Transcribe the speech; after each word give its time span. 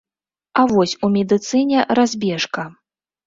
А 0.61 0.63
вось 0.71 0.95
у 1.07 1.09
медыцыне 1.17 1.85
разбежка. 2.01 2.65